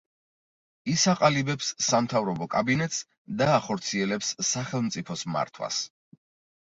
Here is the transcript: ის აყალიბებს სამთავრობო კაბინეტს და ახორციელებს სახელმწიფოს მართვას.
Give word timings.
ის 0.93 1.01
აყალიბებს 1.11 1.67
სამთავრობო 1.89 2.47
კაბინეტს 2.55 3.03
და 3.43 3.51
ახორციელებს 3.59 4.33
სახელმწიფოს 4.53 5.27
მართვას. 5.37 5.85